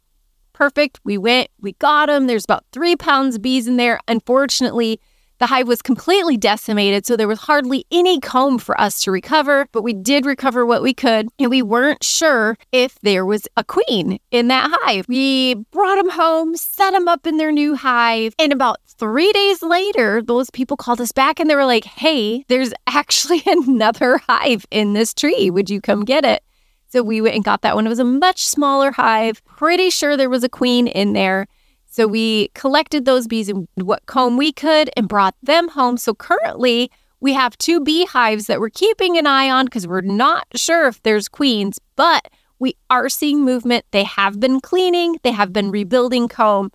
perfect. 0.62 1.00
We 1.02 1.18
went, 1.18 1.48
we 1.60 1.72
got 1.72 2.06
them. 2.06 2.28
There's 2.28 2.44
about 2.44 2.64
three 2.70 2.94
pounds 2.94 3.34
of 3.34 3.42
bees 3.42 3.66
in 3.66 3.78
there. 3.78 3.98
Unfortunately, 4.06 5.00
the 5.40 5.46
hive 5.46 5.66
was 5.66 5.82
completely 5.82 6.36
decimated, 6.36 7.04
so 7.04 7.16
there 7.16 7.26
was 7.26 7.40
hardly 7.40 7.84
any 7.90 8.20
comb 8.20 8.60
for 8.60 8.80
us 8.80 9.02
to 9.02 9.10
recover, 9.10 9.66
but 9.72 9.82
we 9.82 9.92
did 9.92 10.24
recover 10.24 10.64
what 10.64 10.80
we 10.80 10.94
could, 10.94 11.26
and 11.40 11.50
we 11.50 11.62
weren't 11.62 12.04
sure 12.04 12.56
if 12.70 12.96
there 13.00 13.26
was 13.26 13.48
a 13.56 13.64
queen 13.64 14.20
in 14.30 14.46
that 14.48 14.70
hive. 14.72 15.06
We 15.08 15.54
brought 15.72 15.96
them 15.96 16.10
home, 16.10 16.54
set 16.54 16.92
them 16.92 17.08
up 17.08 17.26
in 17.26 17.38
their 17.38 17.50
new 17.50 17.74
hive, 17.74 18.32
and 18.38 18.52
about 18.52 18.76
three 18.86 19.32
days 19.32 19.64
later, 19.64 20.22
those 20.22 20.48
people 20.50 20.76
called 20.76 21.00
us 21.00 21.10
back 21.10 21.40
and 21.40 21.50
they 21.50 21.56
were 21.56 21.66
like, 21.66 21.86
hey, 21.86 22.44
there's 22.46 22.72
actually 22.86 23.42
another 23.46 24.18
hive 24.28 24.64
in 24.70 24.92
this 24.92 25.12
tree. 25.12 25.50
Would 25.50 25.70
you 25.70 25.80
come 25.80 26.04
get 26.04 26.24
it? 26.24 26.44
So 26.92 27.02
we 27.02 27.22
went 27.22 27.34
and 27.34 27.42
got 27.42 27.62
that 27.62 27.74
one. 27.74 27.86
It 27.86 27.88
was 27.88 27.98
a 27.98 28.04
much 28.04 28.44
smaller 28.44 28.90
hive. 28.90 29.42
Pretty 29.46 29.88
sure 29.88 30.14
there 30.14 30.28
was 30.28 30.44
a 30.44 30.48
queen 30.48 30.86
in 30.86 31.14
there. 31.14 31.46
So 31.86 32.06
we 32.06 32.48
collected 32.48 33.06
those 33.06 33.26
bees 33.26 33.48
in 33.48 33.66
what 33.76 34.04
comb 34.04 34.36
we 34.36 34.52
could 34.52 34.90
and 34.94 35.08
brought 35.08 35.34
them 35.42 35.68
home. 35.68 35.96
So 35.96 36.12
currently, 36.12 36.90
we 37.18 37.32
have 37.32 37.56
two 37.56 37.80
beehives 37.80 38.46
that 38.46 38.60
we're 38.60 38.68
keeping 38.68 39.16
an 39.16 39.26
eye 39.26 39.48
on 39.48 39.64
because 39.64 39.86
we're 39.86 40.02
not 40.02 40.46
sure 40.54 40.86
if 40.86 41.02
there's 41.02 41.28
queens, 41.28 41.78
but 41.96 42.28
we 42.58 42.76
are 42.90 43.08
seeing 43.08 43.42
movement. 43.42 43.86
They 43.90 44.04
have 44.04 44.38
been 44.38 44.60
cleaning, 44.60 45.18
they 45.22 45.32
have 45.32 45.50
been 45.50 45.70
rebuilding 45.70 46.28
comb. 46.28 46.72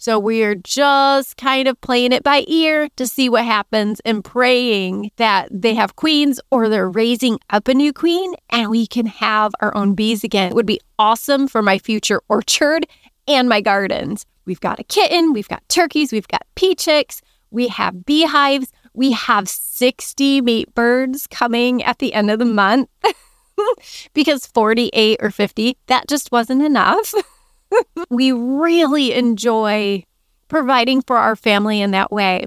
So 0.00 0.16
we're 0.16 0.54
just 0.54 1.36
kind 1.36 1.66
of 1.66 1.80
playing 1.80 2.12
it 2.12 2.22
by 2.22 2.44
ear 2.46 2.88
to 2.94 3.04
see 3.04 3.28
what 3.28 3.44
happens 3.44 3.98
and 4.04 4.24
praying 4.24 5.10
that 5.16 5.48
they 5.50 5.74
have 5.74 5.96
queens 5.96 6.40
or 6.52 6.68
they're 6.68 6.88
raising 6.88 7.40
up 7.50 7.66
a 7.66 7.74
new 7.74 7.92
queen 7.92 8.32
and 8.48 8.70
we 8.70 8.86
can 8.86 9.06
have 9.06 9.52
our 9.60 9.76
own 9.76 9.96
bees 9.96 10.22
again. 10.22 10.52
It 10.52 10.54
would 10.54 10.66
be 10.66 10.80
awesome 11.00 11.48
for 11.48 11.62
my 11.62 11.78
future 11.78 12.22
orchard 12.28 12.86
and 13.26 13.48
my 13.48 13.60
gardens. 13.60 14.24
We've 14.44 14.60
got 14.60 14.78
a 14.78 14.84
kitten, 14.84 15.32
we've 15.32 15.48
got 15.48 15.68
turkeys, 15.68 16.12
we've 16.12 16.28
got 16.28 16.46
pea 16.54 16.76
chicks, 16.76 17.20
we 17.50 17.66
have 17.66 18.06
beehives, 18.06 18.70
we 18.94 19.10
have 19.10 19.48
60 19.48 20.42
mate 20.42 20.72
birds 20.76 21.26
coming 21.26 21.82
at 21.82 21.98
the 21.98 22.14
end 22.14 22.30
of 22.30 22.38
the 22.38 22.44
month 22.44 22.88
because 24.14 24.46
48 24.46 25.18
or 25.20 25.32
50, 25.32 25.76
that 25.88 26.06
just 26.06 26.30
wasn't 26.30 26.62
enough. 26.62 27.12
we 28.10 28.32
really 28.32 29.12
enjoy 29.12 30.04
providing 30.48 31.02
for 31.02 31.16
our 31.16 31.36
family 31.36 31.80
in 31.80 31.90
that 31.92 32.10
way. 32.10 32.46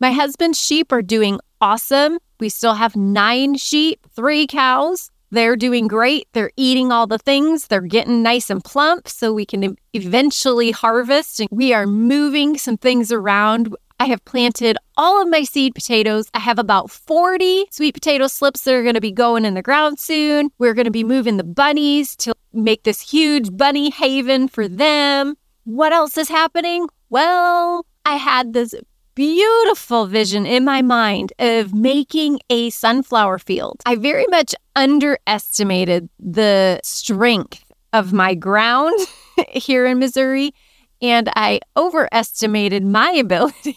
My 0.00 0.12
husband's 0.12 0.60
sheep 0.60 0.92
are 0.92 1.02
doing 1.02 1.40
awesome. 1.60 2.18
We 2.40 2.48
still 2.48 2.74
have 2.74 2.94
nine 2.94 3.56
sheep, 3.56 4.06
three 4.14 4.46
cows, 4.46 5.10
They're 5.30 5.56
doing 5.56 5.88
great. 5.88 6.26
They're 6.32 6.50
eating 6.56 6.90
all 6.90 7.06
the 7.06 7.18
things. 7.18 7.66
They're 7.66 7.80
getting 7.82 8.22
nice 8.22 8.48
and 8.48 8.64
plump 8.64 9.08
so 9.08 9.32
we 9.32 9.44
can 9.44 9.76
eventually 9.92 10.70
harvest. 10.70 11.40
And 11.40 11.48
we 11.52 11.74
are 11.74 11.86
moving 11.86 12.56
some 12.56 12.78
things 12.78 13.12
around. 13.12 13.74
I 14.00 14.06
have 14.06 14.24
planted 14.24 14.78
all 14.96 15.20
of 15.20 15.28
my 15.28 15.42
seed 15.42 15.74
potatoes. 15.74 16.30
I 16.32 16.38
have 16.38 16.58
about 16.58 16.90
40 16.90 17.66
sweet 17.70 17.94
potato 17.94 18.26
slips 18.28 18.62
that 18.62 18.74
are 18.74 18.82
going 18.82 18.94
to 18.94 19.00
be 19.00 19.12
going 19.12 19.44
in 19.44 19.54
the 19.54 19.62
ground 19.62 19.98
soon. 19.98 20.50
We're 20.58 20.74
going 20.74 20.86
to 20.86 20.90
be 20.90 21.04
moving 21.04 21.36
the 21.36 21.44
bunnies 21.44 22.16
to 22.16 22.34
make 22.52 22.84
this 22.84 23.00
huge 23.00 23.56
bunny 23.56 23.90
haven 23.90 24.48
for 24.48 24.64
mm-hmm. 24.64 24.76
them. 24.76 25.36
What 25.64 25.92
else 25.92 26.16
is 26.16 26.28
happening? 26.28 26.88
Well, 27.10 27.86
I 28.04 28.16
had 28.16 28.52
this 28.52 28.74
beautiful 29.14 30.06
vision 30.06 30.46
in 30.46 30.64
my 30.64 30.80
mind 30.80 31.32
of 31.38 31.74
making 31.74 32.38
a 32.48 32.70
sunflower 32.70 33.40
field. 33.40 33.82
I 33.84 33.96
very 33.96 34.26
much 34.28 34.54
underestimated 34.76 36.08
the 36.20 36.80
strength 36.84 37.64
of 37.92 38.12
my 38.12 38.34
ground 38.34 38.98
here 39.48 39.86
in 39.86 39.98
Missouri, 39.98 40.54
and 41.02 41.28
I 41.34 41.60
overestimated 41.76 42.84
my 42.84 43.10
ability 43.18 43.76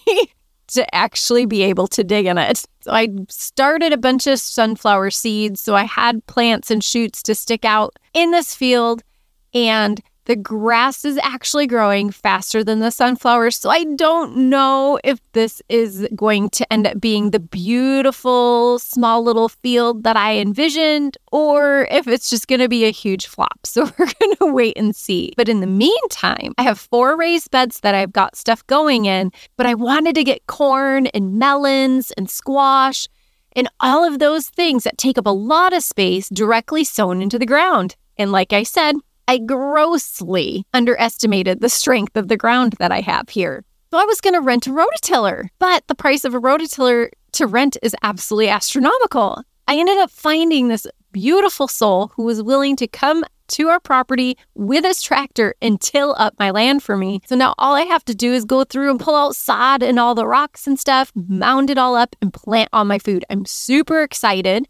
to 0.71 0.95
actually 0.95 1.45
be 1.45 1.63
able 1.63 1.87
to 1.87 2.03
dig 2.03 2.25
in 2.25 2.37
it. 2.37 2.65
So 2.81 2.91
I 2.91 3.09
started 3.29 3.93
a 3.93 3.97
bunch 3.97 4.27
of 4.27 4.39
sunflower 4.39 5.11
seeds. 5.11 5.61
So 5.61 5.75
I 5.75 5.83
had 5.83 6.25
plants 6.27 6.71
and 6.71 6.83
shoots 6.83 7.21
to 7.23 7.35
stick 7.35 7.65
out 7.65 7.95
in 8.13 8.31
this 8.31 8.55
field. 8.55 9.03
And 9.53 10.01
the 10.25 10.35
grass 10.35 11.03
is 11.03 11.17
actually 11.23 11.67
growing 11.67 12.11
faster 12.11 12.63
than 12.63 12.79
the 12.79 12.91
sunflowers. 12.91 13.57
So 13.57 13.69
I 13.69 13.83
don't 13.95 14.49
know 14.49 14.99
if 15.03 15.19
this 15.33 15.61
is 15.69 16.07
going 16.15 16.49
to 16.51 16.71
end 16.71 16.87
up 16.87 17.01
being 17.01 17.31
the 17.31 17.39
beautiful 17.39 18.79
small 18.79 19.23
little 19.23 19.49
field 19.49 20.03
that 20.03 20.15
I 20.15 20.37
envisioned 20.37 21.17
or 21.31 21.87
if 21.89 22.07
it's 22.07 22.29
just 22.29 22.47
going 22.47 22.61
to 22.61 22.69
be 22.69 22.85
a 22.85 22.91
huge 22.91 23.27
flop. 23.27 23.51
So 23.71 23.85
we're 23.97 24.11
going 24.19 24.35
to 24.35 24.53
wait 24.53 24.77
and 24.77 24.93
see. 24.93 25.31
But 25.37 25.47
in 25.47 25.61
the 25.61 25.67
meantime, 25.67 26.53
I 26.57 26.63
have 26.63 26.77
four 26.77 27.15
raised 27.15 27.51
beds 27.51 27.79
that 27.79 27.95
I've 27.95 28.11
got 28.11 28.35
stuff 28.35 28.67
going 28.67 29.05
in, 29.05 29.31
but 29.55 29.65
I 29.65 29.75
wanted 29.75 30.13
to 30.15 30.25
get 30.25 30.45
corn 30.47 31.07
and 31.07 31.39
melons 31.39 32.11
and 32.17 32.29
squash 32.29 33.07
and 33.55 33.69
all 33.79 34.03
of 34.03 34.19
those 34.19 34.49
things 34.49 34.83
that 34.83 34.97
take 34.97 35.17
up 35.17 35.25
a 35.25 35.29
lot 35.29 35.71
of 35.71 35.83
space 35.83 36.27
directly 36.27 36.83
sown 36.83 37.21
into 37.21 37.39
the 37.39 37.45
ground. 37.45 37.95
And 38.17 38.33
like 38.33 38.51
I 38.51 38.63
said, 38.63 38.95
I 39.27 39.37
grossly 39.37 40.65
underestimated 40.73 41.61
the 41.61 41.69
strength 41.69 42.17
of 42.17 42.27
the 42.27 42.37
ground 42.37 42.73
that 42.79 42.91
I 42.91 43.01
have 43.01 43.29
here. 43.29 43.63
So 43.91 43.97
I 43.97 44.05
was 44.05 44.21
going 44.21 44.33
to 44.33 44.41
rent 44.41 44.67
a 44.67 44.71
rototiller, 44.71 45.49
but 45.59 45.85
the 45.87 45.95
price 45.95 46.23
of 46.23 46.33
a 46.33 46.39
rototiller 46.39 47.09
to 47.33 47.47
rent 47.47 47.77
is 47.81 47.95
absolutely 48.03 48.49
astronomical. 48.49 49.43
I 49.67 49.77
ended 49.77 49.97
up 49.97 50.11
finding 50.11 50.67
this 50.67 50.87
beautiful 51.11 51.67
soul 51.67 52.11
who 52.15 52.23
was 52.23 52.41
willing 52.41 52.75
to 52.77 52.87
come 52.87 53.23
to 53.49 53.67
our 53.67 53.79
property 53.79 54.37
with 54.55 54.85
his 54.85 55.01
tractor 55.01 55.55
and 55.61 55.79
till 55.79 56.15
up 56.17 56.33
my 56.39 56.51
land 56.51 56.81
for 56.81 56.95
me. 56.95 57.21
So 57.25 57.35
now 57.35 57.53
all 57.57 57.75
I 57.75 57.81
have 57.81 58.05
to 58.05 58.15
do 58.15 58.33
is 58.33 58.45
go 58.45 58.63
through 58.63 58.89
and 58.89 58.99
pull 58.99 59.15
out 59.15 59.35
sod 59.35 59.83
and 59.83 59.99
all 59.99 60.15
the 60.15 60.27
rocks 60.27 60.67
and 60.67 60.79
stuff, 60.79 61.11
mound 61.15 61.69
it 61.69 61.77
all 61.77 61.95
up, 61.95 62.15
and 62.21 62.33
plant 62.33 62.69
all 62.71 62.85
my 62.85 62.97
food. 62.97 63.25
I'm 63.29 63.45
super 63.45 64.01
excited. 64.03 64.67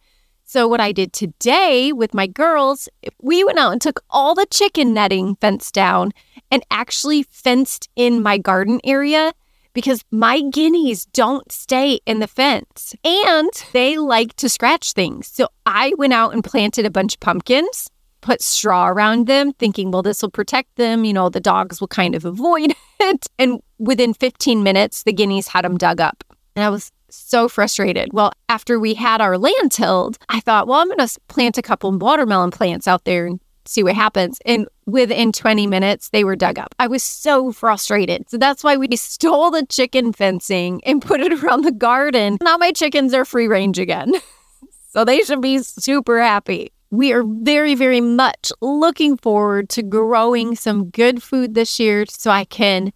So, 0.51 0.67
what 0.67 0.81
I 0.81 0.91
did 0.91 1.13
today 1.13 1.93
with 1.93 2.13
my 2.13 2.27
girls, 2.27 2.89
we 3.21 3.41
went 3.41 3.57
out 3.57 3.71
and 3.71 3.81
took 3.81 4.03
all 4.09 4.35
the 4.35 4.45
chicken 4.51 4.93
netting 4.93 5.37
fence 5.37 5.71
down 5.71 6.11
and 6.51 6.61
actually 6.69 7.23
fenced 7.23 7.87
in 7.95 8.21
my 8.21 8.37
garden 8.37 8.81
area 8.83 9.31
because 9.71 10.03
my 10.11 10.41
guineas 10.41 11.05
don't 11.05 11.49
stay 11.49 12.01
in 12.05 12.19
the 12.19 12.27
fence 12.27 12.93
and 13.05 13.49
they 13.71 13.95
like 13.95 14.35
to 14.35 14.49
scratch 14.49 14.91
things. 14.91 15.27
So, 15.27 15.47
I 15.65 15.93
went 15.97 16.11
out 16.11 16.33
and 16.33 16.43
planted 16.43 16.85
a 16.85 16.91
bunch 16.91 17.13
of 17.13 17.21
pumpkins, 17.21 17.89
put 18.19 18.41
straw 18.41 18.89
around 18.89 19.27
them, 19.27 19.53
thinking, 19.53 19.89
well, 19.89 20.01
this 20.01 20.21
will 20.21 20.31
protect 20.31 20.75
them. 20.75 21.05
You 21.05 21.13
know, 21.13 21.29
the 21.29 21.39
dogs 21.39 21.79
will 21.79 21.87
kind 21.87 22.13
of 22.13 22.25
avoid 22.25 22.73
it. 22.99 23.25
And 23.39 23.61
within 23.79 24.13
15 24.13 24.63
minutes, 24.63 25.03
the 25.03 25.13
guineas 25.13 25.47
had 25.47 25.63
them 25.63 25.77
dug 25.77 26.01
up. 26.01 26.25
And 26.57 26.65
I 26.65 26.69
was 26.69 26.91
so 27.15 27.47
frustrated. 27.47 28.09
Well, 28.13 28.31
after 28.49 28.79
we 28.79 28.93
had 28.93 29.21
our 29.21 29.37
land 29.37 29.71
tilled, 29.71 30.17
I 30.29 30.39
thought, 30.39 30.67
well, 30.67 30.79
I'm 30.79 30.87
going 30.87 31.05
to 31.05 31.19
plant 31.27 31.57
a 31.57 31.61
couple 31.61 31.91
watermelon 31.91 32.51
plants 32.51 32.87
out 32.87 33.05
there 33.05 33.27
and 33.27 33.39
see 33.65 33.83
what 33.83 33.95
happens. 33.95 34.39
And 34.45 34.67
within 34.85 35.31
20 35.31 35.67
minutes, 35.67 36.09
they 36.09 36.23
were 36.23 36.35
dug 36.35 36.59
up. 36.59 36.73
I 36.79 36.87
was 36.87 37.03
so 37.03 37.51
frustrated. 37.51 38.29
So 38.29 38.37
that's 38.37 38.63
why 38.63 38.77
we 38.77 38.87
stole 38.95 39.51
the 39.51 39.65
chicken 39.65 40.13
fencing 40.13 40.81
and 40.83 41.01
put 41.01 41.21
it 41.21 41.43
around 41.43 41.63
the 41.63 41.71
garden. 41.71 42.37
Now 42.41 42.57
my 42.57 42.71
chickens 42.71 43.13
are 43.13 43.25
free 43.25 43.47
range 43.47 43.79
again. 43.79 44.13
so 44.89 45.05
they 45.05 45.21
should 45.21 45.41
be 45.41 45.59
super 45.59 46.21
happy. 46.21 46.71
We 46.89 47.13
are 47.13 47.23
very, 47.23 47.73
very 47.73 48.01
much 48.01 48.51
looking 48.59 49.15
forward 49.15 49.69
to 49.69 49.83
growing 49.83 50.55
some 50.55 50.89
good 50.89 51.23
food 51.23 51.53
this 51.53 51.79
year 51.79 52.05
so 52.09 52.31
I 52.31 52.43
can 52.43 52.91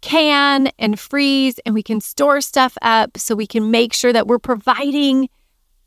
can 0.00 0.70
and 0.78 0.98
freeze 0.98 1.58
and 1.64 1.74
we 1.74 1.82
can 1.82 2.00
store 2.00 2.40
stuff 2.40 2.76
up 2.82 3.16
so 3.18 3.34
we 3.34 3.46
can 3.46 3.70
make 3.70 3.92
sure 3.92 4.12
that 4.12 4.26
we're 4.26 4.38
providing 4.38 5.28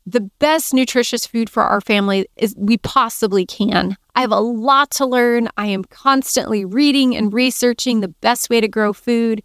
the 0.06 0.20
best 0.38 0.74
nutritious 0.74 1.26
food 1.26 1.48
for 1.48 1.62
our 1.62 1.80
family 1.80 2.26
as 2.38 2.54
we 2.58 2.76
possibly 2.76 3.46
can. 3.46 3.96
I 4.14 4.20
have 4.20 4.32
a 4.32 4.40
lot 4.40 4.90
to 4.92 5.06
learn. 5.06 5.48
I 5.56 5.66
am 5.66 5.84
constantly 5.84 6.64
reading 6.64 7.16
and 7.16 7.32
researching 7.32 8.00
the 8.00 8.08
best 8.08 8.50
way 8.50 8.60
to 8.60 8.68
grow 8.68 8.92
food. 8.92 9.42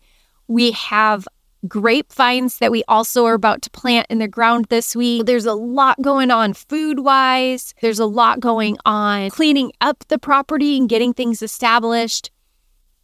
We 0.48 0.72
have 0.72 1.28
grapevines 1.68 2.60
that 2.60 2.72
we 2.72 2.84
also 2.88 3.26
are 3.26 3.34
about 3.34 3.62
to 3.64 3.70
plant 3.70 4.08
in 4.10 4.20
the 4.20 4.28
ground 4.28 4.66
this 4.70 4.96
week. 4.96 5.26
There's 5.26 5.46
a 5.46 5.54
lot 5.54 6.02
going 6.02 6.32
on 6.32 6.54
food 6.54 7.00
wise, 7.00 7.74
there's 7.82 8.00
a 8.00 8.06
lot 8.06 8.40
going 8.40 8.78
on 8.86 9.30
cleaning 9.30 9.72
up 9.82 10.04
the 10.08 10.20
property 10.20 10.78
and 10.78 10.88
getting 10.90 11.14
things 11.14 11.42
established. 11.42 12.32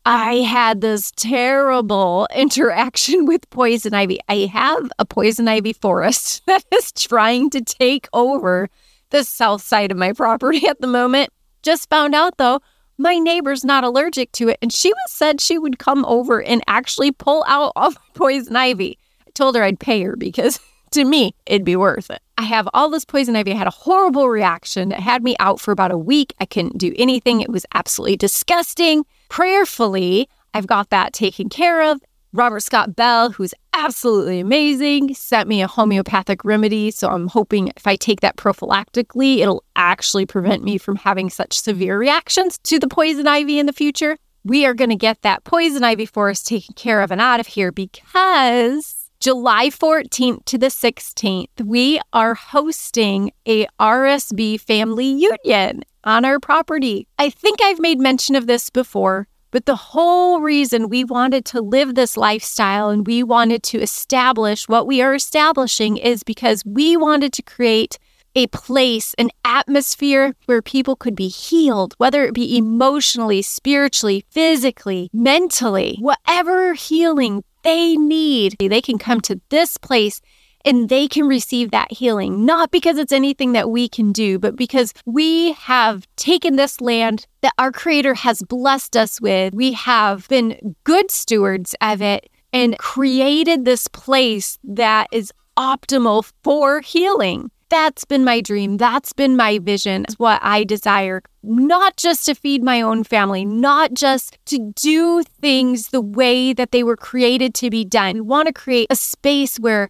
Um, 0.07 0.21
I 0.21 0.33
had 0.35 0.81
this 0.81 1.11
terrible 1.15 2.27
interaction 2.35 3.25
with 3.25 3.49
poison 3.49 3.93
ivy. 3.93 4.19
I 4.29 4.49
have 4.51 4.91
a 4.99 5.05
poison 5.05 5.47
ivy 5.47 5.73
forest 5.73 6.43
that 6.47 6.63
is 6.73 6.91
trying 6.91 7.49
to 7.51 7.61
take 7.61 8.07
over 8.13 8.69
the 9.09 9.23
south 9.23 9.63
side 9.63 9.91
of 9.91 9.97
my 9.97 10.13
property 10.13 10.67
at 10.67 10.79
the 10.79 10.87
moment. 10.87 11.31
Just 11.63 11.89
found 11.89 12.13
out 12.13 12.37
though, 12.37 12.59
my 12.97 13.17
neighbor's 13.17 13.65
not 13.65 13.83
allergic 13.83 14.31
to 14.33 14.47
it, 14.47 14.57
and 14.61 14.71
she 14.71 14.89
was 14.93 15.11
said 15.11 15.41
she 15.41 15.57
would 15.57 15.79
come 15.79 16.05
over 16.05 16.41
and 16.41 16.61
actually 16.67 17.11
pull 17.11 17.43
out 17.47 17.73
all 17.75 17.91
my 17.91 17.97
poison 18.13 18.55
ivy. 18.55 18.97
I 19.27 19.31
told 19.31 19.55
her 19.55 19.63
I'd 19.63 19.79
pay 19.79 20.01
her 20.03 20.15
because 20.15 20.59
to 20.91 21.03
me, 21.03 21.35
it'd 21.45 21.65
be 21.65 21.75
worth 21.75 22.09
it. 22.09 22.21
I 22.37 22.43
have 22.43 22.69
all 22.73 22.89
this 22.89 23.05
poison 23.05 23.35
ivy. 23.35 23.51
I 23.51 23.55
had 23.55 23.67
a 23.67 23.71
horrible 23.71 24.29
reaction. 24.29 24.91
It 24.91 24.99
had 24.99 25.23
me 25.23 25.35
out 25.39 25.59
for 25.59 25.71
about 25.71 25.91
a 25.91 25.97
week. 25.97 26.33
I 26.39 26.45
couldn't 26.45 26.77
do 26.77 26.93
anything. 26.97 27.41
It 27.41 27.49
was 27.49 27.65
absolutely 27.73 28.17
disgusting. 28.17 29.03
Prayerfully, 29.29 30.29
I've 30.53 30.67
got 30.67 30.89
that 30.89 31.13
taken 31.13 31.49
care 31.49 31.91
of. 31.91 31.99
Robert 32.35 32.61
Scott 32.61 32.97
Bell, 32.97 33.31
who's 33.31 33.53
absolutely 33.73 34.41
amazing, 34.41 35.13
sent 35.13 35.47
me 35.47 35.61
a 35.61 35.67
homeopathic 35.67 36.43
remedy. 36.43 36.91
So 36.91 37.09
I'm 37.09 37.27
hoping 37.27 37.71
if 37.77 37.87
I 37.87 37.95
take 37.95 38.19
that 38.21 38.35
prophylactically, 38.35 39.37
it'll 39.37 39.63
actually 39.77 40.25
prevent 40.25 40.63
me 40.63 40.77
from 40.77 40.97
having 40.97 41.29
such 41.29 41.59
severe 41.59 41.97
reactions 41.97 42.57
to 42.63 42.77
the 42.77 42.89
poison 42.89 43.25
ivy 43.25 43.57
in 43.57 43.67
the 43.67 43.73
future. 43.73 44.17
We 44.43 44.65
are 44.65 44.73
going 44.73 44.89
to 44.89 44.97
get 44.97 45.21
that 45.21 45.45
poison 45.45 45.83
ivy 45.83 46.05
forest 46.05 46.45
taken 46.45 46.75
care 46.75 47.01
of 47.01 47.09
and 47.09 47.21
out 47.21 47.39
of 47.39 47.47
here 47.47 47.71
because 47.71 49.09
July 49.21 49.69
14th 49.69 50.43
to 50.45 50.57
the 50.57 50.67
16th, 50.67 51.63
we 51.63 51.99
are 52.11 52.35
hosting 52.35 53.31
a 53.47 53.65
RSB 53.79 54.59
family 54.59 55.07
union 55.07 55.83
on 56.05 56.23
our 56.23 56.39
property. 56.39 57.07
I 57.17 57.29
think 57.29 57.59
I've 57.61 57.79
made 57.79 57.99
mention 57.99 58.35
of 58.35 58.47
this 58.47 58.69
before, 58.69 59.27
but 59.51 59.65
the 59.65 59.75
whole 59.75 60.41
reason 60.41 60.89
we 60.89 61.03
wanted 61.03 61.45
to 61.45 61.61
live 61.61 61.95
this 61.95 62.15
lifestyle 62.15 62.89
and 62.89 63.07
we 63.07 63.23
wanted 63.23 63.63
to 63.63 63.81
establish 63.81 64.67
what 64.67 64.87
we 64.87 65.01
are 65.01 65.15
establishing 65.15 65.97
is 65.97 66.23
because 66.23 66.63
we 66.65 66.95
wanted 66.95 67.33
to 67.33 67.41
create 67.41 67.97
a 68.35 68.47
place, 68.47 69.13
an 69.17 69.29
atmosphere 69.45 70.35
where 70.45 70.61
people 70.61 70.95
could 70.95 71.15
be 71.15 71.29
healed, 71.29 71.93
whether 71.97 72.25
it 72.25 72.33
be 72.33 72.57
emotionally, 72.57 73.41
spiritually, 73.41 74.25
physically, 74.29 75.09
mentally, 75.13 75.97
whatever 76.01 76.73
healing 76.73 77.43
they 77.63 77.95
need. 77.95 78.57
They 78.59 78.81
can 78.81 78.97
come 78.97 79.21
to 79.21 79.39
this 79.49 79.77
place 79.77 80.19
and 80.65 80.89
they 80.89 81.07
can 81.07 81.27
receive 81.27 81.71
that 81.71 81.91
healing, 81.91 82.43
not 82.43 82.71
because 82.71 82.97
it's 82.97 83.13
anything 83.13 83.53
that 83.53 83.69
we 83.69 83.87
can 83.87 84.11
do, 84.11 84.39
but 84.39 84.55
because 84.55 84.93
we 85.05 85.53
have 85.53 86.07
taken 86.15 86.55
this 86.55 86.81
land 86.81 87.27
that 87.41 87.53
our 87.57 87.71
Creator 87.71 88.15
has 88.15 88.41
blessed 88.41 88.97
us 88.97 89.21
with. 89.21 89.53
We 89.53 89.73
have 89.73 90.27
been 90.27 90.75
good 90.83 91.11
stewards 91.11 91.75
of 91.79 92.01
it 92.01 92.29
and 92.51 92.77
created 92.79 93.63
this 93.63 93.87
place 93.87 94.57
that 94.63 95.07
is 95.11 95.31
optimal 95.57 96.31
for 96.43 96.81
healing. 96.81 97.51
That's 97.69 98.05
been 98.05 98.23
my 98.23 98.41
dream. 98.41 98.77
That's 98.77 99.11
been 99.11 99.35
my 99.35 99.59
vision. 99.59 100.05
Is 100.07 100.19
what 100.19 100.39
I 100.43 100.63
desire. 100.63 101.21
Not 101.43 101.97
just 101.97 102.25
to 102.27 102.35
feed 102.35 102.63
my 102.63 102.81
own 102.81 103.03
family, 103.03 103.43
not 103.43 103.93
just 103.93 104.37
to 104.45 104.71
do 104.75 105.23
things 105.41 105.89
the 105.89 106.01
way 106.01 106.53
that 106.53 106.71
they 106.71 106.83
were 106.83 106.95
created 106.95 107.53
to 107.55 107.69
be 107.69 107.83
done. 107.83 108.15
We 108.15 108.21
want 108.21 108.47
to 108.47 108.53
create 108.53 108.87
a 108.89 108.95
space 108.95 109.57
where 109.59 109.89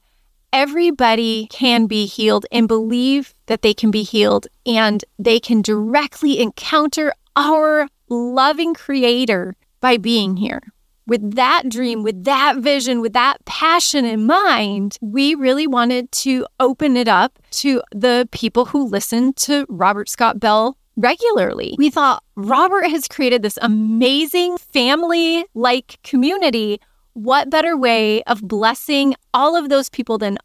everybody 0.55 1.47
can 1.47 1.85
be 1.85 2.05
healed 2.05 2.45
and 2.49 2.65
believe 2.65 3.33
that 3.47 3.61
they 3.61 3.73
can 3.73 3.91
be 3.91 4.03
healed 4.03 4.47
and 4.65 5.03
they 5.19 5.37
can 5.37 5.61
directly 5.61 6.39
encounter 6.39 7.11
our 7.35 7.89
loving 8.07 8.73
creator 8.73 9.57
by 9.81 9.97
being 9.97 10.37
here. 10.37 10.61
With 11.05 11.35
that 11.35 11.67
dream, 11.67 12.03
with 12.03 12.23
that 12.23 12.59
vision, 12.59 13.01
with 13.01 13.11
that 13.11 13.43
passion 13.43 14.05
in 14.05 14.25
mind, 14.25 14.97
we 15.01 15.35
really 15.35 15.67
wanted 15.67 16.09
to 16.23 16.47
open 16.61 16.95
it 16.95 17.09
up 17.09 17.37
to 17.51 17.83
the 17.91 18.29
people 18.31 18.63
who 18.63 18.87
listen 18.87 19.33
to 19.33 19.65
Robert 19.67 20.07
Scott 20.07 20.39
Bell 20.39 20.77
regularly. 20.95 21.75
We 21.77 21.89
thought 21.89 22.23
Robert 22.35 22.87
has 22.87 23.09
created 23.09 23.43
this 23.43 23.59
amazing 23.61 24.57
family 24.57 25.45
like 25.53 25.99
community. 26.03 26.79
What 27.15 27.49
better 27.49 27.77
way 27.77 28.23
of 28.23 28.41
blessing 28.41 29.15
all 29.33 29.55
of 29.55 29.69
those 29.69 29.87
people 29.87 30.17
than 30.17 30.37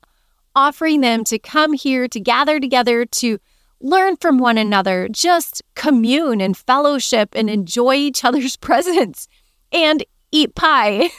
offering 0.54 1.00
them 1.00 1.24
to 1.24 1.36
come 1.36 1.72
here 1.72 2.06
to 2.06 2.20
gather 2.20 2.60
together 2.60 3.04
to 3.04 3.38
learn 3.80 4.16
from 4.16 4.38
one 4.38 4.56
another, 4.56 5.08
just 5.10 5.62
commune 5.74 6.40
and 6.40 6.56
fellowship 6.56 7.30
and 7.34 7.50
enjoy 7.50 7.94
each 7.96 8.24
other's 8.24 8.56
presence 8.68 9.26
and 9.72 10.04
eat 10.30 10.54
pie 10.54 11.10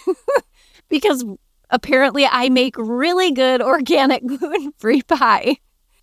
because 0.89 1.25
apparently 1.69 2.25
I 2.25 2.47
make 2.47 2.77
really 2.77 3.31
good 3.33 3.61
organic 3.61 4.25
gluten 4.25 4.71
free 4.77 5.01
pie. 5.01 5.57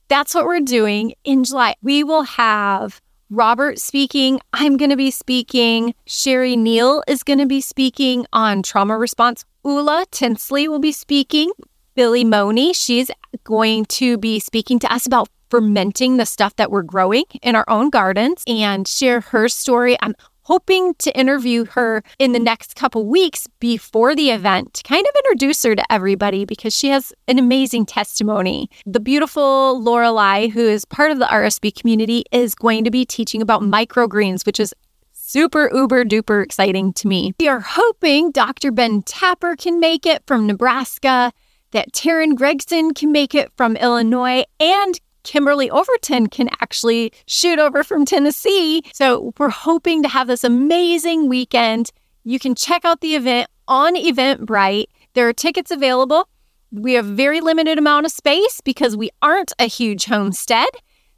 That's 0.09 0.35
what 0.35 0.45
we're 0.45 0.61
doing 0.61 1.15
in 1.25 1.45
July. 1.45 1.75
We 1.81 2.05
will 2.05 2.25
have 2.25 3.01
Robert 3.31 3.79
speaking. 3.79 4.41
I'm 4.55 4.79
going 4.79 4.91
to 4.91 4.97
be 4.97 5.11
speaking. 5.11 5.95
Sherry 6.07 6.57
Neal 6.57 7.03
is 7.07 7.23
going 7.23 7.39
to 7.39 7.47
be 7.47 7.61
speaking 7.61 8.25
on 8.33 8.63
trauma 8.63 8.97
response. 8.97 9.45
Ula 9.65 10.07
Tinsley 10.11 10.67
will 10.67 10.79
be 10.79 10.93
speaking. 10.93 11.53
Billy 11.95 12.25
Money, 12.25 12.73
she's 12.73 13.11
going 13.45 13.85
to 13.87 14.17
be 14.17 14.39
speaking 14.39 14.79
to 14.79 14.91
us 14.91 15.05
about 15.05 15.29
fermenting 15.51 16.17
the 16.17 16.25
stuff 16.25 16.57
that 16.57 16.71
we're 16.71 16.83
growing 16.83 17.25
in 17.43 17.55
our 17.55 17.69
own 17.69 17.91
gardens 17.91 18.45
and 18.47 18.89
share 18.89 19.21
her 19.21 19.49
story. 19.49 19.99
I'm 20.01 20.15
hoping 20.49 20.95
to 20.95 21.15
interview 21.15 21.67
her 21.67 22.03
in 22.19 22.33
the 22.33 22.39
next 22.39 22.75
couple 22.75 23.07
weeks 23.07 23.47
before 23.61 24.17
the 24.17 24.31
event 24.31 24.73
to 24.73 24.83
kind 24.83 25.07
of 25.07 25.15
introduce 25.25 25.63
her 25.63 25.77
to 25.77 25.93
everybody 25.93 26.47
because 26.47 26.75
she 26.75 26.89
has 26.89 27.13
an 27.29 27.39
amazing 27.39 27.85
testimony. 27.85 28.71
The 28.87 28.99
beautiful 28.99 29.79
Lorelei, 29.79 30.49
who 30.49 30.61
is 30.61 30.87
part 30.87 31.11
of 31.11 31.19
the 31.19 31.27
RSB 31.27 31.79
community, 31.79 32.25
is 32.33 32.55
going 32.55 32.85
to 32.85 32.91
be 32.91 33.05
teaching 33.05 33.43
about 33.43 33.61
microgreens, 33.61 34.47
which 34.47 34.59
is 34.59 34.73
super 35.13 35.71
uber 35.75 36.03
duper 36.07 36.43
exciting 36.43 36.95
to 36.95 37.09
me. 37.09 37.35
We 37.39 37.49
are 37.49 37.61
hoping 37.61 38.31
Dr. 38.31 38.73
Ben 38.73 39.03
Tapper 39.03 39.55
can 39.55 39.79
make 39.79 40.07
it 40.07 40.23
from 40.27 40.47
Nebraska, 40.47 41.31
that 41.73 41.93
Taryn 41.93 42.35
Gregson 42.35 42.95
can 42.95 43.13
make 43.13 43.35
it 43.35 43.53
from 43.59 43.77
Illinois, 43.77 44.45
and 44.59 44.99
Kimberly 45.29 45.71
Overton 45.71 46.29
can 46.29 46.49
actually 46.63 47.13
shoot 47.27 47.59
over 47.59 47.85
from 47.85 48.07
Tennessee. 48.07 48.83
So 48.95 49.35
we're 49.37 49.51
hoping 49.51 50.03
to 50.03 50.09
have 50.09 50.27
this 50.27 50.43
amazing 50.43 51.29
weekend. 51.29 51.91
You 52.25 52.39
can 52.39 52.55
check 52.55 52.87
out 52.87 53.03
the 53.03 53.15
event 53.15 53.51
on 53.69 53.95
Eventbrite. 53.95 54.87
There 55.13 55.29
are 55.29 55.35
tickets 55.35 55.71
available. 55.71 56.31
We 56.73 56.95
have 56.95 57.05
very 57.05 57.43
limited 57.43 57.77
amount 57.77 58.07
of 58.07 58.13
space 58.13 58.63
because 58.63 58.97
we 58.97 59.11
aren't 59.21 59.53
a 59.59 59.67
huge 59.67 60.07
homestead. 60.07 60.71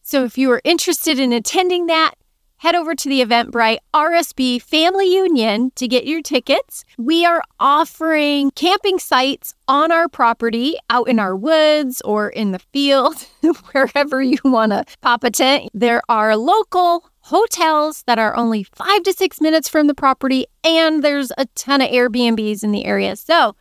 So 0.02 0.24
if 0.24 0.36
you 0.36 0.50
are 0.50 0.60
interested 0.64 1.20
in 1.20 1.32
attending 1.32 1.86
that, 1.86 2.14
head 2.60 2.74
over 2.74 2.94
to 2.94 3.08
the 3.08 3.22
Eventbrite 3.22 3.78
RSB 3.94 4.60
Family 4.60 5.10
Union 5.10 5.72
to 5.76 5.88
get 5.88 6.04
your 6.04 6.20
tickets. 6.20 6.84
We 6.98 7.24
are 7.24 7.42
offering 7.58 8.50
camping 8.50 8.98
sites 8.98 9.54
on 9.66 9.90
our 9.90 10.08
property, 10.08 10.76
out 10.90 11.08
in 11.08 11.18
our 11.18 11.34
woods 11.34 12.02
or 12.02 12.28
in 12.28 12.52
the 12.52 12.58
field, 12.58 13.14
wherever 13.72 14.20
you 14.20 14.36
want 14.44 14.72
to 14.72 14.84
pop 15.00 15.24
a 15.24 15.30
tent. 15.30 15.70
There 15.72 16.02
are 16.10 16.36
local 16.36 17.08
hotels 17.20 18.02
that 18.06 18.18
are 18.18 18.36
only 18.36 18.64
five 18.64 19.04
to 19.04 19.14
six 19.14 19.40
minutes 19.40 19.66
from 19.66 19.86
the 19.86 19.94
property, 19.94 20.44
and 20.62 21.02
there's 21.02 21.32
a 21.38 21.46
ton 21.54 21.80
of 21.80 21.88
Airbnbs 21.88 22.62
in 22.62 22.72
the 22.72 22.84
area. 22.84 23.16
So, 23.16 23.56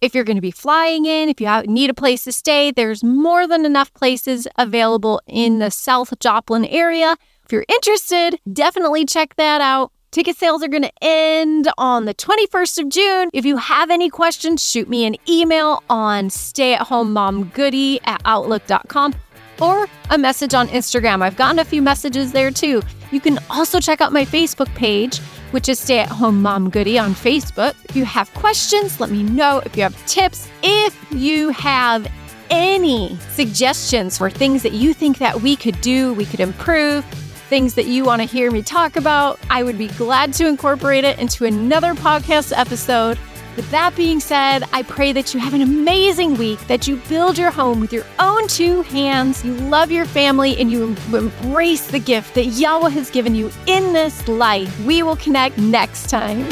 if 0.00 0.14
you're 0.14 0.24
going 0.24 0.36
to 0.36 0.40
be 0.40 0.52
flying 0.52 1.04
in, 1.06 1.28
if 1.28 1.40
you 1.40 1.62
need 1.64 1.90
a 1.90 1.94
place 1.94 2.24
to 2.24 2.32
stay, 2.32 2.70
there's 2.70 3.02
more 3.02 3.46
than 3.46 3.66
enough 3.66 3.92
places 3.92 4.46
available 4.56 5.20
in 5.26 5.58
the 5.58 5.70
South 5.70 6.18
Joplin 6.20 6.64
area. 6.64 7.16
If 7.48 7.52
you're 7.54 7.64
interested, 7.66 8.38
definitely 8.52 9.06
check 9.06 9.36
that 9.36 9.62
out. 9.62 9.90
Ticket 10.10 10.36
sales 10.36 10.62
are 10.62 10.68
going 10.68 10.82
to 10.82 10.92
end 11.00 11.66
on 11.78 12.04
the 12.04 12.12
21st 12.12 12.78
of 12.82 12.88
June. 12.90 13.30
If 13.32 13.46
you 13.46 13.56
have 13.56 13.88
any 13.88 14.10
questions, 14.10 14.62
shoot 14.62 14.86
me 14.86 15.06
an 15.06 15.16
email 15.26 15.82
on 15.88 16.28
stayathomemomgoody 16.28 18.00
at 18.04 18.20
outlook.com 18.26 19.14
or 19.62 19.88
a 20.10 20.18
message 20.18 20.52
on 20.52 20.68
Instagram. 20.68 21.22
I've 21.22 21.36
gotten 21.36 21.58
a 21.58 21.64
few 21.64 21.80
messages 21.80 22.32
there 22.32 22.50
too. 22.50 22.82
You 23.12 23.20
can 23.20 23.38
also 23.48 23.80
check 23.80 24.02
out 24.02 24.12
my 24.12 24.26
Facebook 24.26 24.68
page, 24.74 25.18
which 25.52 25.70
is 25.70 25.78
Stay 25.78 26.00
at 26.00 26.08
Home 26.10 26.42
Mom 26.42 26.68
Goody 26.68 26.98
on 26.98 27.14
Facebook. 27.14 27.74
If 27.88 27.96
you 27.96 28.04
have 28.04 28.30
questions, 28.34 29.00
let 29.00 29.08
me 29.08 29.22
know. 29.22 29.62
If 29.64 29.74
you 29.74 29.84
have 29.84 30.06
tips, 30.06 30.50
if 30.62 30.94
you 31.10 31.48
have 31.48 32.12
any 32.50 33.16
suggestions 33.30 34.18
for 34.18 34.28
things 34.28 34.62
that 34.64 34.72
you 34.72 34.92
think 34.92 35.16
that 35.16 35.40
we 35.40 35.56
could 35.56 35.80
do, 35.80 36.12
we 36.12 36.26
could 36.26 36.40
improve, 36.40 37.06
things 37.48 37.74
that 37.74 37.86
you 37.86 38.04
want 38.04 38.20
to 38.22 38.28
hear 38.28 38.50
me 38.50 38.62
talk 38.62 38.96
about, 38.96 39.40
I 39.50 39.62
would 39.62 39.78
be 39.78 39.88
glad 39.88 40.32
to 40.34 40.46
incorporate 40.46 41.04
it 41.04 41.18
into 41.18 41.44
another 41.44 41.94
podcast 41.94 42.56
episode. 42.56 43.18
With 43.56 43.70
that 43.72 43.96
being 43.96 44.20
said, 44.20 44.62
I 44.72 44.82
pray 44.82 45.12
that 45.12 45.34
you 45.34 45.40
have 45.40 45.54
an 45.54 45.62
amazing 45.62 46.36
week, 46.36 46.60
that 46.68 46.86
you 46.86 46.96
build 47.08 47.36
your 47.36 47.50
home 47.50 47.80
with 47.80 47.92
your 47.92 48.04
own 48.20 48.46
two 48.46 48.82
hands, 48.82 49.44
you 49.44 49.54
love 49.54 49.90
your 49.90 50.04
family, 50.04 50.56
and 50.58 50.70
you 50.70 50.94
embrace 51.12 51.88
the 51.88 51.98
gift 51.98 52.34
that 52.34 52.44
Yahweh 52.44 52.90
has 52.90 53.10
given 53.10 53.34
you 53.34 53.50
in 53.66 53.92
this 53.92 54.28
life. 54.28 54.86
We 54.86 55.02
will 55.02 55.16
connect 55.16 55.58
next 55.58 56.08
time. 56.08 56.46